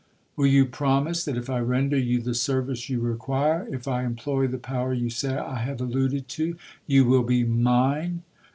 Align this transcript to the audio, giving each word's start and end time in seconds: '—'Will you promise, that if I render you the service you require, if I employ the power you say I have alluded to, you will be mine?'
'—'Will 0.35 0.47
you 0.47 0.65
promise, 0.65 1.23
that 1.23 1.37
if 1.37 1.47
I 1.47 1.59
render 1.59 1.95
you 1.95 2.19
the 2.19 2.33
service 2.33 2.89
you 2.89 2.99
require, 3.01 3.67
if 3.71 3.87
I 3.87 4.03
employ 4.03 4.47
the 4.47 4.57
power 4.57 4.95
you 4.95 5.11
say 5.11 5.37
I 5.37 5.57
have 5.59 5.79
alluded 5.79 6.27
to, 6.29 6.55
you 6.87 7.05
will 7.05 7.21
be 7.21 7.43
mine?' 7.43 8.23